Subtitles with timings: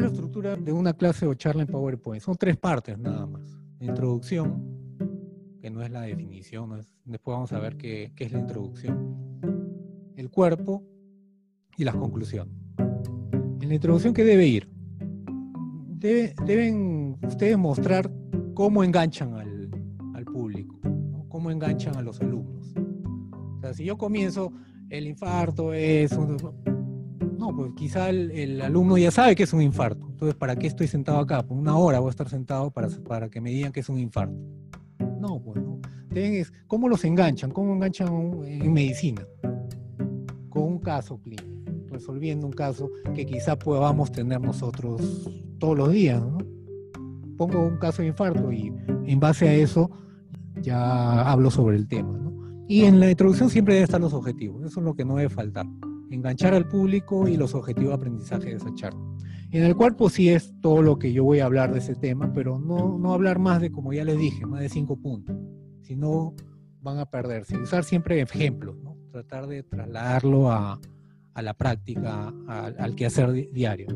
[0.00, 2.22] la estructura de una clase o charla en PowerPoint.
[2.22, 3.42] Son tres partes nada más.
[3.80, 4.62] Introducción,
[5.60, 10.12] que no es la definición, después vamos a ver qué, qué, es la introducción.
[10.16, 10.82] El cuerpo
[11.76, 12.54] y las conclusiones.
[13.60, 14.68] En la introducción, ¿qué debe ir?
[15.98, 18.10] deben ustedes mostrar
[18.54, 19.68] cómo enganchan al,
[20.14, 20.78] al público,
[21.28, 22.72] cómo enganchan a los alumnos.
[23.56, 24.52] O sea, si yo comienzo,
[24.90, 26.16] el infarto es...
[26.16, 26.67] No, pues
[27.78, 30.04] quizá el, alumno ya sabe que es un infarto.
[30.10, 31.44] Entonces, ¿para qué estoy sentado acá?
[31.44, 33.98] Por una hora voy a estar sentado para, para que me digan que es un
[34.00, 34.36] infarto.
[35.20, 35.80] No, pues no.
[36.66, 37.52] ¿Cómo los enganchan?
[37.52, 38.08] ¿Cómo enganchan
[38.44, 39.24] en medicina?
[40.48, 46.20] Con un caso clínico, resolviendo un caso que quizá podamos tener nosotros todos los días.
[46.20, 46.38] ¿no?
[47.36, 48.72] Pongo un caso de infarto y
[49.06, 49.88] en base a eso
[50.60, 52.18] ya hablo sobre el tema.
[52.18, 52.32] ¿no?
[52.66, 55.28] Y en la introducción siempre deben estar los objetivos, eso es lo que no debe
[55.28, 55.66] faltar
[56.10, 59.00] enganchar al público y los objetivos de aprendizaje de esa charla.
[59.50, 61.94] En el cual pues sí es todo lo que yo voy a hablar de ese
[61.94, 65.36] tema, pero no, no hablar más de, como ya les dije, más de cinco puntos,
[65.82, 66.34] si no
[66.80, 67.56] van a perderse.
[67.56, 68.96] Usar siempre ejemplos, ¿no?
[69.10, 70.78] tratar de trasladarlo a,
[71.38, 73.86] a la práctica, al quehacer diario.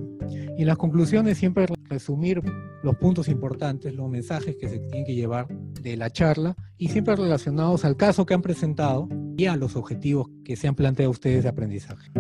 [0.56, 2.40] Y en las conclusiones siempre resumir
[2.84, 7.16] los puntos importantes, los mensajes que se tienen que llevar de la charla y siempre
[7.16, 9.08] relacionados al caso que han presentado
[9.48, 12.10] a los objetivos que se han planteado ustedes de aprendizaje.